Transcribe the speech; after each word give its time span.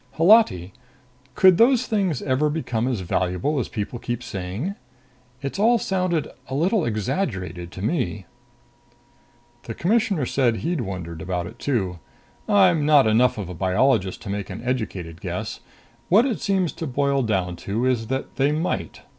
"Holati, 0.13 0.71
could 1.35 1.59
those 1.59 1.85
things 1.85 2.23
ever 2.23 2.49
become 2.49 2.87
as 2.87 3.01
valuable 3.01 3.59
as 3.59 3.67
people 3.69 3.99
keep 3.99 4.23
saying? 4.23 4.73
It's 5.43 5.59
all 5.59 5.77
sounded 5.77 6.27
a 6.47 6.55
little 6.55 6.83
exaggerated 6.85 7.71
to 7.73 7.83
me." 7.83 8.25
The 9.65 9.75
Commissioner 9.75 10.25
said 10.25 10.57
he'd 10.65 10.81
wondered 10.81 11.21
about 11.21 11.45
it 11.45 11.59
too. 11.59 11.99
"I'm 12.49 12.83
not 12.83 13.05
enough 13.05 13.37
of 13.37 13.47
a 13.47 13.53
biologist 13.53 14.23
to 14.23 14.31
make 14.31 14.49
an 14.49 14.63
educated 14.63 15.21
guess. 15.21 15.59
What 16.09 16.25
it 16.25 16.39
seems 16.41 16.71
to 16.73 16.87
boil 16.87 17.21
down 17.21 17.55
to 17.57 17.85
is 17.85 18.07
that 18.07 18.37
they 18.37 18.51
might. 18.51 19.01